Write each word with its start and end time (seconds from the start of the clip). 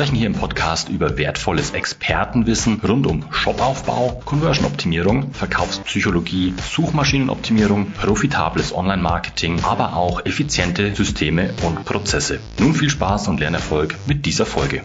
sprechen 0.00 0.16
hier 0.16 0.28
im 0.28 0.32
Podcast 0.32 0.88
über 0.88 1.18
wertvolles 1.18 1.72
Expertenwissen 1.72 2.80
rund 2.80 3.06
um 3.06 3.30
Shopaufbau, 3.30 4.22
Conversion-Optimierung, 4.24 5.34
Verkaufspsychologie, 5.34 6.54
Suchmaschinenoptimierung, 6.56 7.90
profitables 7.90 8.74
Online-Marketing, 8.74 9.60
aber 9.62 9.94
auch 9.98 10.24
effiziente 10.24 10.94
Systeme 10.94 11.52
und 11.66 11.84
Prozesse. 11.84 12.40
Nun 12.58 12.72
viel 12.72 12.88
Spaß 12.88 13.28
und 13.28 13.40
Lernerfolg 13.40 13.94
mit 14.06 14.24
dieser 14.24 14.46
Folge. 14.46 14.84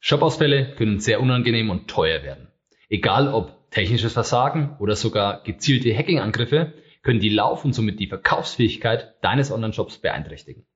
Shopausfälle 0.00 0.74
können 0.74 0.98
sehr 0.98 1.20
unangenehm 1.20 1.70
und 1.70 1.86
teuer 1.86 2.24
werden. 2.24 2.48
Egal 2.88 3.32
ob 3.32 3.70
technisches 3.70 4.14
Versagen 4.14 4.74
oder 4.80 4.96
sogar 4.96 5.44
gezielte 5.44 5.96
Hacking-Angriffe, 5.96 6.72
können 7.04 7.20
die 7.20 7.28
Lauf- 7.28 7.64
und 7.64 7.72
somit 7.72 8.00
die 8.00 8.08
Verkaufsfähigkeit 8.08 9.14
deines 9.22 9.52
Online-Shops 9.52 9.98
beeinträchtigen. 9.98 10.66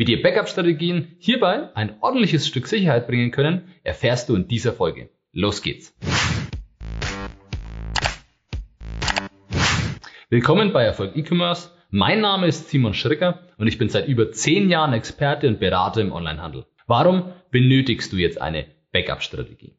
Wie 0.00 0.06
dir 0.06 0.22
Backup-Strategien 0.22 1.08
hierbei 1.18 1.76
ein 1.76 1.98
ordentliches 2.00 2.46
Stück 2.48 2.66
Sicherheit 2.66 3.06
bringen 3.06 3.32
können, 3.32 3.68
erfährst 3.84 4.30
du 4.30 4.34
in 4.34 4.48
dieser 4.48 4.72
Folge. 4.72 5.10
Los 5.30 5.60
geht's! 5.60 5.94
Willkommen 10.30 10.72
bei 10.72 10.84
Erfolg 10.84 11.14
E-Commerce. 11.18 11.68
Mein 11.90 12.22
Name 12.22 12.46
ist 12.46 12.70
Simon 12.70 12.94
Schricker 12.94 13.40
und 13.58 13.66
ich 13.66 13.76
bin 13.76 13.90
seit 13.90 14.08
über 14.08 14.32
zehn 14.32 14.70
Jahren 14.70 14.94
Experte 14.94 15.46
und 15.46 15.60
Berater 15.60 16.00
im 16.00 16.12
Onlinehandel. 16.12 16.64
Warum 16.86 17.34
benötigst 17.50 18.10
du 18.10 18.16
jetzt 18.16 18.40
eine 18.40 18.64
Backup-Strategie? 18.92 19.74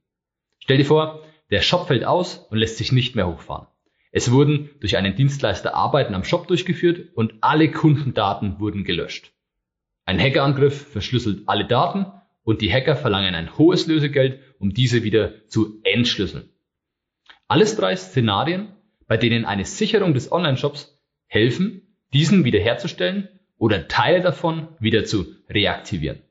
Stell 0.59 0.77
dir 0.77 0.85
vor, 0.85 1.23
der 1.49 1.61
Shop 1.61 1.87
fällt 1.87 2.05
aus 2.05 2.45
und 2.51 2.59
lässt 2.59 2.77
sich 2.77 2.91
nicht 2.91 3.15
mehr 3.15 3.27
hochfahren. 3.27 3.65
Es 4.11 4.31
wurden 4.31 4.69
durch 4.81 4.97
einen 4.97 5.15
Dienstleister 5.15 5.73
Arbeiten 5.73 6.13
am 6.13 6.23
Shop 6.23 6.47
durchgeführt 6.47 7.09
und 7.15 7.33
alle 7.41 7.71
Kundendaten 7.71 8.59
wurden 8.59 8.83
gelöscht. 8.83 9.31
Ein 10.05 10.19
Hackerangriff 10.19 10.87
verschlüsselt 10.91 11.43
alle 11.47 11.65
Daten 11.65 12.05
und 12.43 12.61
die 12.61 12.71
Hacker 12.71 12.95
verlangen 12.95 13.35
ein 13.35 13.57
hohes 13.57 13.87
Lösegeld, 13.87 14.39
um 14.59 14.73
diese 14.73 15.03
wieder 15.03 15.47
zu 15.47 15.79
entschlüsseln. 15.83 16.49
Alles 17.47 17.75
drei 17.75 17.95
Szenarien, 17.95 18.73
bei 19.07 19.17
denen 19.17 19.45
eine 19.45 19.65
Sicherung 19.65 20.13
des 20.13 20.31
Online-Shops 20.31 21.01
helfen, 21.27 21.95
diesen 22.13 22.43
wiederherzustellen 22.43 23.29
oder 23.57 23.87
Teile 23.87 24.21
davon 24.21 24.69
wieder 24.79 25.05
zu 25.05 25.35
reaktivieren. 25.49 26.21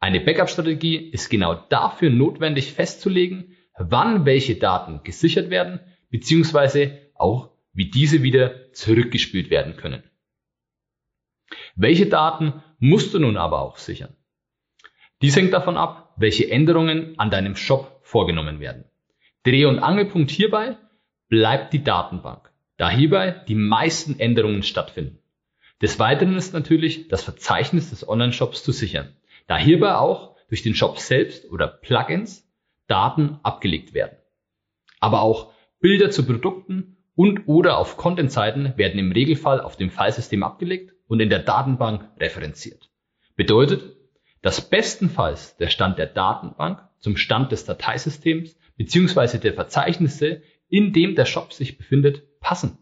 Eine 0.00 0.20
Backup-Strategie 0.20 0.96
ist 0.96 1.28
genau 1.28 1.54
dafür 1.54 2.10
notwendig 2.10 2.72
festzulegen, 2.72 3.56
wann 3.76 4.24
welche 4.26 4.56
Daten 4.56 5.02
gesichert 5.04 5.50
werden, 5.50 5.80
beziehungsweise 6.10 6.98
auch 7.14 7.50
wie 7.72 7.90
diese 7.90 8.22
wieder 8.22 8.72
zurückgespielt 8.72 9.50
werden 9.50 9.76
können. 9.76 10.02
Welche 11.74 12.06
Daten 12.06 12.62
musst 12.78 13.14
du 13.14 13.18
nun 13.18 13.36
aber 13.36 13.60
auch 13.60 13.76
sichern? 13.76 14.14
Dies 15.22 15.36
hängt 15.36 15.52
davon 15.52 15.76
ab, 15.76 16.14
welche 16.16 16.50
Änderungen 16.50 17.18
an 17.18 17.30
deinem 17.30 17.56
Shop 17.56 18.00
vorgenommen 18.02 18.60
werden. 18.60 18.84
Dreh- 19.44 19.66
und 19.66 19.78
Angelpunkt 19.78 20.30
hierbei 20.30 20.76
bleibt 21.28 21.72
die 21.72 21.82
Datenbank, 21.82 22.52
da 22.76 22.90
hierbei 22.90 23.42
die 23.48 23.54
meisten 23.54 24.18
Änderungen 24.18 24.62
stattfinden. 24.62 25.18
Des 25.82 25.98
Weiteren 25.98 26.36
ist 26.36 26.54
natürlich 26.54 27.08
das 27.08 27.22
Verzeichnis 27.22 27.90
des 27.90 28.08
Online-Shops 28.08 28.64
zu 28.64 28.72
sichern 28.72 29.14
da 29.48 29.56
hierbei 29.56 29.96
auch 29.96 30.36
durch 30.48 30.62
den 30.62 30.74
Shop 30.74 30.98
selbst 30.98 31.50
oder 31.50 31.66
Plugins 31.66 32.46
Daten 32.86 33.40
abgelegt 33.42 33.92
werden. 33.94 34.16
Aber 35.00 35.22
auch 35.22 35.52
Bilder 35.80 36.10
zu 36.10 36.24
Produkten 36.24 36.98
und 37.16 37.48
oder 37.48 37.78
auf 37.78 37.96
Content-Seiten 37.96 38.74
werden 38.76 38.98
im 38.98 39.10
Regelfall 39.10 39.60
auf 39.60 39.76
dem 39.76 39.90
Filesystem 39.90 40.42
abgelegt 40.42 40.94
und 41.08 41.20
in 41.20 41.30
der 41.30 41.40
Datenbank 41.40 42.08
referenziert. 42.20 42.90
Bedeutet, 43.34 43.96
dass 44.42 44.68
bestenfalls 44.70 45.56
der 45.56 45.68
Stand 45.68 45.98
der 45.98 46.06
Datenbank 46.06 46.80
zum 47.00 47.16
Stand 47.16 47.50
des 47.50 47.64
Dateisystems 47.64 48.56
bzw. 48.76 49.38
der 49.38 49.54
Verzeichnisse, 49.54 50.42
in 50.68 50.92
dem 50.92 51.16
der 51.16 51.24
Shop 51.24 51.52
sich 51.52 51.76
befindet, 51.76 52.22
passen. 52.40 52.78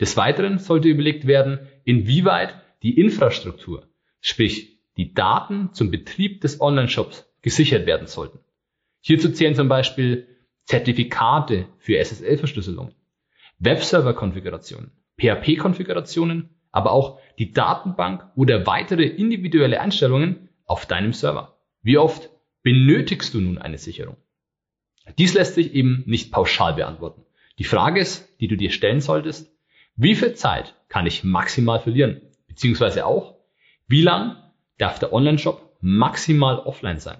Des 0.00 0.16
Weiteren 0.16 0.58
sollte 0.58 0.88
überlegt 0.88 1.26
werden, 1.26 1.68
inwieweit 1.84 2.54
die 2.82 2.98
Infrastruktur, 2.98 3.86
sprich 4.20 4.78
die 4.96 5.14
Daten 5.14 5.72
zum 5.72 5.90
Betrieb 5.90 6.40
des 6.40 6.60
Online-Shops 6.60 7.26
gesichert 7.42 7.86
werden 7.86 8.06
sollten. 8.06 8.38
Hierzu 9.00 9.30
zählen 9.30 9.54
zum 9.54 9.68
Beispiel 9.68 10.28
Zertifikate 10.64 11.66
für 11.78 11.98
SSL-Verschlüsselung, 11.98 12.92
Webserver-Konfigurationen, 13.58 14.92
PHP-Konfigurationen, 15.18 16.50
aber 16.72 16.90
auch 16.92 17.20
die 17.38 17.52
Datenbank 17.52 18.26
oder 18.34 18.66
weitere 18.66 19.04
individuelle 19.04 19.80
Einstellungen 19.80 20.48
auf 20.64 20.86
deinem 20.86 21.12
Server. 21.12 21.58
Wie 21.82 21.98
oft 21.98 22.30
benötigst 22.62 23.34
du 23.34 23.40
nun 23.40 23.58
eine 23.58 23.78
Sicherung? 23.78 24.16
Dies 25.18 25.34
lässt 25.34 25.54
sich 25.54 25.74
eben 25.74 26.02
nicht 26.06 26.32
pauschal 26.32 26.74
beantworten. 26.74 27.24
Die 27.58 27.64
Frage 27.64 28.00
ist, 28.00 28.28
die 28.40 28.48
du 28.48 28.56
dir 28.56 28.70
stellen 28.70 29.00
solltest, 29.00 29.52
wie 29.96 30.14
viel 30.14 30.34
Zeit 30.34 30.74
kann 30.88 31.06
ich 31.06 31.24
maximal 31.24 31.80
verlieren? 31.80 32.22
Beziehungsweise 32.48 33.04
auch, 33.04 33.36
wie 33.86 34.02
lang 34.02 34.36
darf 34.78 34.98
der 34.98 35.12
Online-Shop 35.12 35.76
maximal 35.80 36.58
offline 36.60 36.98
sein. 36.98 37.18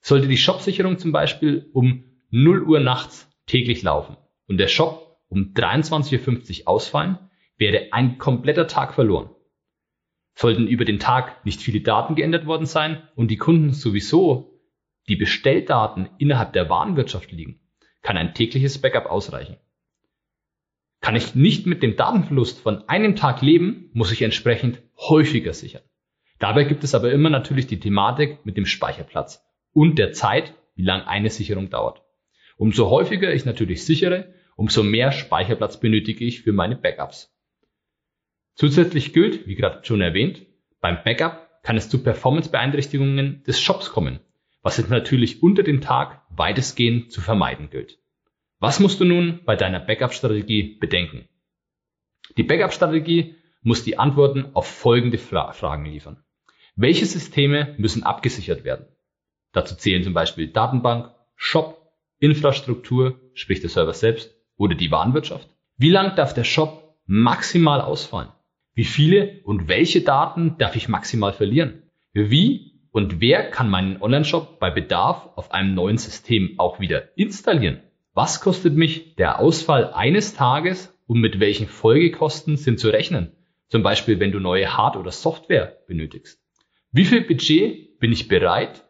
Sollte 0.00 0.28
die 0.28 0.36
Shopsicherung 0.36 0.98
zum 0.98 1.10
Beispiel 1.10 1.68
um 1.72 2.04
0 2.30 2.62
Uhr 2.62 2.80
nachts 2.80 3.28
täglich 3.46 3.82
laufen 3.82 4.16
und 4.46 4.58
der 4.58 4.68
Shop 4.68 5.18
um 5.28 5.54
23.50 5.54 6.60
Uhr 6.60 6.68
ausfallen, 6.68 7.18
wäre 7.58 7.92
ein 7.92 8.18
kompletter 8.18 8.66
Tag 8.66 8.94
verloren. 8.94 9.30
Sollten 10.34 10.66
über 10.66 10.84
den 10.84 10.98
Tag 10.98 11.44
nicht 11.46 11.60
viele 11.60 11.80
Daten 11.80 12.14
geändert 12.14 12.46
worden 12.46 12.66
sein 12.66 13.02
und 13.14 13.30
die 13.30 13.38
Kunden 13.38 13.72
sowieso 13.72 14.60
die 15.08 15.16
Bestelldaten 15.16 16.08
innerhalb 16.18 16.52
der 16.52 16.68
Warenwirtschaft 16.68 17.32
liegen, 17.32 17.60
kann 18.02 18.16
ein 18.16 18.34
tägliches 18.34 18.80
Backup 18.80 19.06
ausreichen. 19.06 19.56
Kann 21.00 21.16
ich 21.16 21.34
nicht 21.34 21.66
mit 21.66 21.82
dem 21.82 21.96
Datenverlust 21.96 22.60
von 22.60 22.88
einem 22.88 23.16
Tag 23.16 23.40
leben, 23.42 23.90
muss 23.92 24.12
ich 24.12 24.22
entsprechend 24.22 24.82
häufiger 24.98 25.52
sichern. 25.52 25.82
Dabei 26.38 26.64
gibt 26.64 26.84
es 26.84 26.94
aber 26.94 27.12
immer 27.12 27.30
natürlich 27.30 27.66
die 27.66 27.80
Thematik 27.80 28.44
mit 28.44 28.56
dem 28.56 28.66
Speicherplatz 28.66 29.42
und 29.72 29.98
der 29.98 30.12
Zeit, 30.12 30.54
wie 30.74 30.82
lang 30.82 31.02
eine 31.02 31.30
Sicherung 31.30 31.70
dauert. 31.70 32.02
Umso 32.56 32.90
häufiger 32.90 33.32
ich 33.32 33.44
natürlich 33.44 33.84
sichere, 33.84 34.34
umso 34.56 34.82
mehr 34.82 35.12
Speicherplatz 35.12 35.78
benötige 35.80 36.24
ich 36.24 36.42
für 36.42 36.52
meine 36.52 36.76
Backups. 36.76 37.35
Zusätzlich 38.56 39.12
gilt, 39.12 39.46
wie 39.46 39.54
gerade 39.54 39.84
schon 39.84 40.00
erwähnt, 40.00 40.46
beim 40.80 40.98
Backup 41.04 41.62
kann 41.62 41.76
es 41.76 41.90
zu 41.90 42.02
Performance-Beeinträchtigungen 42.02 43.42
des 43.44 43.60
Shops 43.60 43.90
kommen, 43.90 44.20
was 44.62 44.78
es 44.78 44.88
natürlich 44.88 45.42
unter 45.42 45.62
dem 45.62 45.82
Tag 45.82 46.22
weitestgehend 46.30 47.12
zu 47.12 47.20
vermeiden 47.20 47.68
gilt. 47.68 47.98
Was 48.58 48.80
musst 48.80 48.98
du 48.98 49.04
nun 49.04 49.40
bei 49.44 49.56
deiner 49.56 49.80
Backup-Strategie 49.80 50.78
bedenken? 50.80 51.28
Die 52.38 52.44
Backup-Strategie 52.44 53.34
muss 53.60 53.84
die 53.84 53.98
Antworten 53.98 54.46
auf 54.54 54.66
folgende 54.66 55.18
Fragen 55.18 55.84
liefern. 55.84 56.24
Welche 56.76 57.04
Systeme 57.04 57.74
müssen 57.76 58.04
abgesichert 58.04 58.64
werden? 58.64 58.86
Dazu 59.52 59.76
zählen 59.76 60.02
zum 60.02 60.14
Beispiel 60.14 60.48
Datenbank, 60.48 61.14
Shop, 61.34 61.92
Infrastruktur, 62.20 63.20
sprich 63.34 63.60
der 63.60 63.68
Server 63.68 63.92
selbst 63.92 64.34
oder 64.56 64.74
die 64.74 64.90
Warenwirtschaft. 64.90 65.48
Wie 65.76 65.90
lang 65.90 66.16
darf 66.16 66.32
der 66.32 66.44
Shop 66.44 66.96
maximal 67.04 67.82
ausfallen? 67.82 68.30
Wie 68.76 68.84
viele 68.84 69.40
und 69.44 69.68
welche 69.68 70.02
Daten 70.02 70.58
darf 70.58 70.76
ich 70.76 70.86
maximal 70.86 71.32
verlieren? 71.32 71.84
Wie 72.12 72.74
und 72.92 73.22
wer 73.22 73.50
kann 73.50 73.70
meinen 73.70 74.02
Online-Shop 74.02 74.58
bei 74.60 74.70
Bedarf 74.70 75.30
auf 75.34 75.50
einem 75.50 75.74
neuen 75.74 75.96
System 75.96 76.56
auch 76.58 76.78
wieder 76.78 77.16
installieren? 77.16 77.80
Was 78.12 78.42
kostet 78.42 78.76
mich 78.76 79.14
der 79.16 79.40
Ausfall 79.40 79.94
eines 79.94 80.34
Tages 80.34 80.94
und 81.06 81.22
mit 81.22 81.40
welchen 81.40 81.68
Folgekosten 81.68 82.58
sind 82.58 82.78
zu 82.78 82.90
rechnen? 82.90 83.32
Zum 83.68 83.82
Beispiel, 83.82 84.20
wenn 84.20 84.30
du 84.30 84.40
neue 84.40 84.76
Hard- 84.76 84.96
oder 84.96 85.10
Software 85.10 85.78
benötigst. 85.88 86.38
Wie 86.92 87.06
viel 87.06 87.22
Budget 87.22 87.98
bin 87.98 88.12
ich 88.12 88.28
bereit, 88.28 88.84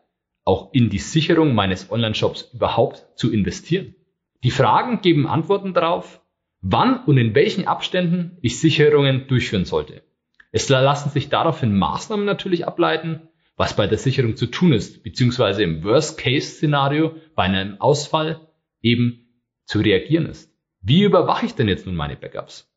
auch 0.45 0.73
in 0.73 0.91
die 0.91 0.99
Sicherung 0.99 1.55
meines 1.55 1.93
Online-Shops 1.93 2.51
überhaupt 2.55 3.07
zu 3.15 3.33
investieren? 3.33 3.95
Die 4.43 4.51
Fragen 4.51 5.01
geben 5.01 5.29
Antworten 5.29 5.75
darauf, 5.75 6.21
wann 6.69 7.05
und 7.05 7.17
in 7.17 7.35
welchen 7.35 7.67
Abständen 7.67 8.39
ich 8.43 8.59
Sicherungen 8.59 9.29
durchführen 9.29 9.65
sollte. 9.65 10.03
Es 10.51 10.69
lassen 10.69 11.11
sich 11.11 11.29
daraufhin 11.29 11.77
Maßnahmen 11.77 12.27
natürlich 12.27 12.67
ableiten, 12.67 13.29
was 13.57 13.77
bei 13.77 13.87
der 13.87 13.99
Sicherung 13.99 14.37
zu 14.37 14.47
tun 14.47 14.73
ist, 14.73 15.03
beziehungsweise 15.03 15.63
im 15.63 15.85
Worst-Case-Szenario 15.85 17.15
bei 17.35 17.45
einem 17.45 17.81
Ausfall 17.81 18.49
eben 18.83 19.29
zu 19.65 19.79
reagieren 19.79 20.27
ist. 20.27 20.53
Wie 20.81 21.03
überwache 21.03 21.47
ich 21.47 21.55
denn 21.55 21.69
jetzt 21.69 21.87
nun 21.87 21.95
meine 21.95 22.17
Backups? 22.17 22.69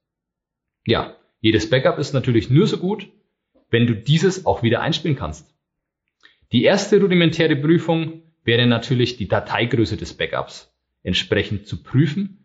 Ja, 0.86 1.16
jedes 1.42 1.70
Backup 1.70 1.98
ist 1.98 2.14
natürlich 2.14 2.50
nur 2.50 2.68
so 2.68 2.78
gut, 2.78 3.08
wenn 3.70 3.88
du 3.88 3.96
dieses 3.96 4.46
auch 4.46 4.62
wieder 4.62 4.82
einspielen 4.82 5.18
kannst. 5.18 5.54
Die 6.52 6.64
erste 6.64 7.00
rudimentäre 7.02 7.56
Prüfung 7.56 8.24
wäre 8.44 8.66
natürlich 8.68 9.18
die 9.18 9.28
Dateigröße 9.28 9.98
des 9.98 10.14
Backups 10.14 10.74
entsprechend 11.04 11.68
zu 11.68 11.82
prüfen 11.82 12.40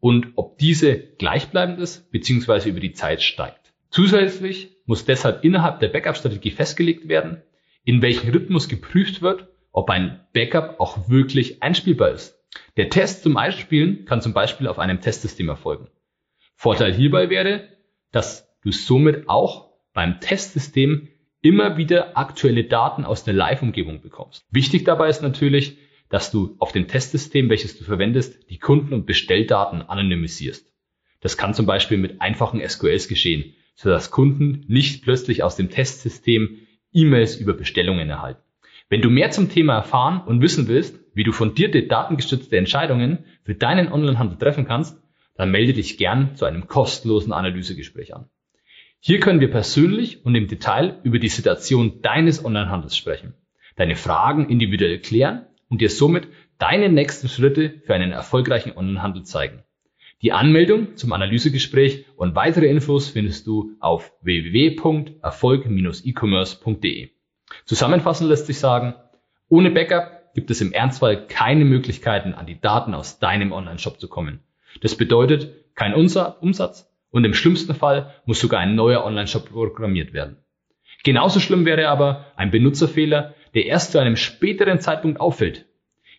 und 0.00 0.32
ob 0.36 0.58
diese 0.58 0.96
gleichbleibend 0.96 1.80
ist 1.80 2.10
bzw. 2.10 2.68
über 2.68 2.80
die 2.80 2.92
Zeit 2.92 3.22
steigt. 3.22 3.72
Zusätzlich 3.90 4.76
muss 4.84 5.04
deshalb 5.04 5.44
innerhalb 5.44 5.80
der 5.80 5.88
Backup-Strategie 5.88 6.50
festgelegt 6.50 7.08
werden, 7.08 7.42
in 7.84 8.02
welchem 8.02 8.30
Rhythmus 8.30 8.68
geprüft 8.68 9.22
wird, 9.22 9.48
ob 9.72 9.90
ein 9.90 10.20
Backup 10.32 10.80
auch 10.80 11.08
wirklich 11.08 11.62
einspielbar 11.62 12.10
ist. 12.10 12.36
Der 12.76 12.88
Test 12.88 13.22
zum 13.22 13.36
Einspielen 13.36 14.04
kann 14.04 14.22
zum 14.22 14.32
Beispiel 14.32 14.66
auf 14.66 14.78
einem 14.78 15.00
Testsystem 15.00 15.48
erfolgen. 15.48 15.88
Vorteil 16.54 16.94
hierbei 16.94 17.30
wäre, 17.30 17.68
dass 18.12 18.48
du 18.62 18.72
somit 18.72 19.28
auch 19.28 19.72
beim 19.92 20.20
Testsystem 20.20 21.08
immer 21.42 21.76
wieder 21.76 22.16
aktuelle 22.16 22.64
Daten 22.64 23.04
aus 23.04 23.24
der 23.24 23.34
Live-Umgebung 23.34 24.00
bekommst. 24.00 24.44
Wichtig 24.50 24.84
dabei 24.84 25.08
ist 25.08 25.22
natürlich, 25.22 25.78
dass 26.08 26.30
du 26.30 26.56
auf 26.58 26.72
dem 26.72 26.88
Testsystem, 26.88 27.48
welches 27.48 27.78
du 27.78 27.84
verwendest, 27.84 28.50
die 28.50 28.58
Kunden- 28.58 28.94
und 28.94 29.06
Bestelldaten 29.06 29.82
anonymisierst. 29.82 30.72
Das 31.20 31.36
kann 31.36 31.54
zum 31.54 31.66
Beispiel 31.66 31.98
mit 31.98 32.20
einfachen 32.20 32.66
SQLs 32.66 33.08
geschehen, 33.08 33.54
sodass 33.74 34.10
Kunden 34.10 34.64
nicht 34.68 35.02
plötzlich 35.02 35.42
aus 35.42 35.56
dem 35.56 35.70
Testsystem 35.70 36.58
E-Mails 36.92 37.36
über 37.36 37.52
Bestellungen 37.52 38.08
erhalten. 38.08 38.42
Wenn 38.88 39.02
du 39.02 39.10
mehr 39.10 39.30
zum 39.30 39.48
Thema 39.48 39.74
erfahren 39.74 40.22
und 40.26 40.40
wissen 40.40 40.68
willst, 40.68 41.00
wie 41.12 41.24
du 41.24 41.32
fundierte 41.32 41.82
datengestützte 41.82 42.56
Entscheidungen 42.56 43.24
für 43.42 43.54
deinen 43.54 43.90
Onlinehandel 43.90 44.38
treffen 44.38 44.66
kannst, 44.66 45.02
dann 45.34 45.50
melde 45.50 45.72
dich 45.72 45.98
gern 45.98 46.36
zu 46.36 46.44
einem 46.44 46.68
kostenlosen 46.68 47.32
Analysegespräch 47.32 48.14
an. 48.14 48.28
Hier 49.00 49.20
können 49.20 49.40
wir 49.40 49.50
persönlich 49.50 50.24
und 50.24 50.34
im 50.34 50.46
Detail 50.46 51.00
über 51.02 51.18
die 51.18 51.28
Situation 51.28 52.00
deines 52.00 52.44
Onlinehandels 52.44 52.96
sprechen, 52.96 53.34
deine 53.74 53.96
Fragen 53.96 54.48
individuell 54.48 55.00
klären 55.00 55.46
und 55.68 55.80
dir 55.80 55.90
somit 55.90 56.28
deine 56.58 56.88
nächsten 56.88 57.28
Schritte 57.28 57.80
für 57.84 57.94
einen 57.94 58.12
erfolgreichen 58.12 58.76
Onlinehandel 58.76 59.24
zeigen. 59.24 59.64
Die 60.22 60.32
Anmeldung 60.32 60.96
zum 60.96 61.12
Analysegespräch 61.12 62.06
und 62.16 62.34
weitere 62.34 62.66
Infos 62.66 63.10
findest 63.10 63.46
du 63.46 63.72
auf 63.80 64.12
www.erfolg-e-commerce.de. 64.22 67.10
Zusammenfassend 67.64 68.30
lässt 68.30 68.46
sich 68.46 68.58
sagen, 68.58 68.94
ohne 69.48 69.70
Backup 69.70 70.32
gibt 70.34 70.50
es 70.50 70.60
im 70.60 70.72
Ernstfall 70.72 71.26
keine 71.26 71.64
Möglichkeiten, 71.64 72.34
an 72.34 72.46
die 72.46 72.60
Daten 72.60 72.94
aus 72.94 73.18
deinem 73.18 73.52
Online-Shop 73.52 74.00
zu 74.00 74.08
kommen. 74.08 74.40
Das 74.80 74.94
bedeutet 74.94 75.74
kein 75.74 75.94
Umsatz 75.94 76.90
und 77.10 77.24
im 77.24 77.34
schlimmsten 77.34 77.74
Fall 77.74 78.14
muss 78.24 78.40
sogar 78.40 78.60
ein 78.60 78.74
neuer 78.74 79.04
Online-Shop 79.04 79.50
programmiert 79.50 80.12
werden. 80.12 80.38
Genauso 81.04 81.40
schlimm 81.40 81.64
wäre 81.64 81.88
aber 81.88 82.26
ein 82.36 82.50
Benutzerfehler, 82.50 83.34
der 83.56 83.66
erst 83.66 83.92
zu 83.92 83.98
einem 83.98 84.16
späteren 84.16 84.80
Zeitpunkt 84.80 85.18
auffällt. 85.18 85.64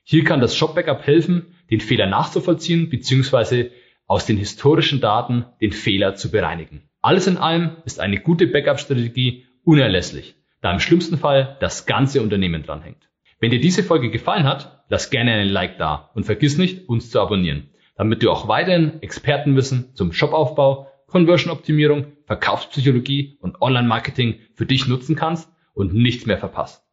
Hier 0.03 0.23
kann 0.23 0.41
das 0.41 0.57
Shop-Backup 0.57 1.05
helfen, 1.05 1.55
den 1.69 1.81
Fehler 1.81 2.07
nachzuvollziehen 2.07 2.89
bzw 2.89 3.69
aus 4.07 4.25
den 4.25 4.37
historischen 4.37 5.01
Daten 5.01 5.45
den 5.61 5.71
Fehler 5.71 6.15
zu 6.15 6.31
bereinigen. 6.31 6.89
Alles 7.01 7.27
in 7.27 7.37
allem 7.37 7.77
ist 7.85 7.99
eine 7.99 8.19
gute 8.19 8.47
Backup-Strategie 8.47 9.45
unerlässlich, 9.63 10.35
da 10.61 10.71
im 10.73 10.79
schlimmsten 10.79 11.17
Fall 11.17 11.57
das 11.59 11.85
ganze 11.85 12.21
Unternehmen 12.23 12.63
dranhängt. 12.63 13.07
Wenn 13.39 13.51
dir 13.51 13.59
diese 13.59 13.83
Folge 13.83 14.09
gefallen 14.09 14.45
hat, 14.45 14.83
lass 14.89 15.11
gerne 15.11 15.33
einen 15.33 15.49
Like 15.49 15.77
da 15.77 16.09
und 16.15 16.23
vergiss 16.23 16.57
nicht, 16.57 16.89
uns 16.89 17.11
zu 17.11 17.21
abonnieren, 17.21 17.69
damit 17.97 18.23
du 18.23 18.31
auch 18.31 18.47
weiterhin 18.47 18.99
Expertenwissen 19.03 19.93
zum 19.93 20.11
Shopaufbau, 20.11 20.87
Conversion-Optimierung, 21.05 22.13
Verkaufspsychologie 22.25 23.37
und 23.41 23.61
Online-Marketing 23.61 24.39
für 24.55 24.65
dich 24.65 24.87
nutzen 24.87 25.15
kannst 25.15 25.51
und 25.75 25.93
nichts 25.93 26.25
mehr 26.25 26.39
verpasst. 26.39 26.86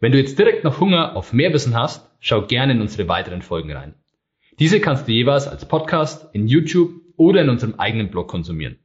Wenn 0.00 0.12
du 0.12 0.18
jetzt 0.18 0.38
direkt 0.38 0.64
noch 0.64 0.80
Hunger 0.80 1.16
auf 1.16 1.32
mehr 1.32 1.52
Wissen 1.52 1.74
hast, 1.74 2.10
schau 2.20 2.42
gerne 2.42 2.72
in 2.72 2.80
unsere 2.80 3.08
weiteren 3.08 3.42
Folgen 3.42 3.72
rein. 3.72 3.94
Diese 4.58 4.80
kannst 4.80 5.06
du 5.06 5.12
jeweils 5.12 5.48
als 5.48 5.68
Podcast 5.68 6.28
in 6.32 6.48
YouTube 6.48 6.92
oder 7.16 7.42
in 7.42 7.50
unserem 7.50 7.74
eigenen 7.74 8.10
Blog 8.10 8.28
konsumieren. 8.28 8.78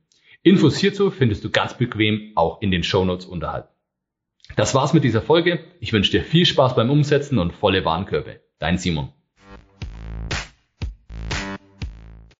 Infos 0.43 0.77
hierzu 0.77 1.11
findest 1.11 1.43
du 1.43 1.49
ganz 1.49 1.77
bequem 1.77 2.31
auch 2.35 2.61
in 2.61 2.71
den 2.71 2.83
Shownotes 2.83 3.25
unterhalb. 3.25 3.69
Das 4.55 4.75
war's 4.75 4.93
mit 4.93 5.03
dieser 5.03 5.21
Folge. 5.21 5.59
Ich 5.79 5.93
wünsche 5.93 6.11
dir 6.11 6.23
viel 6.23 6.45
Spaß 6.45 6.75
beim 6.75 6.89
Umsetzen 6.89 7.39
und 7.39 7.53
volle 7.53 7.85
Warenkörbe. 7.85 8.41
Dein 8.59 8.77
Simon. 8.77 9.13